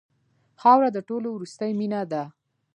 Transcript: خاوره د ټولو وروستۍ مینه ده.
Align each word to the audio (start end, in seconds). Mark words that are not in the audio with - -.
خاوره 0.61 0.89
د 0.93 0.97
ټولو 1.07 1.27
وروستۍ 1.35 1.71
مینه 1.79 2.01
ده. 2.11 2.23